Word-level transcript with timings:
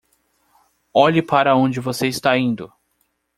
Olhe 0.95 1.21
para 1.21 1.55
onde 1.55 1.79
você 1.79 2.07
está 2.07 2.35
indo! 2.35 2.73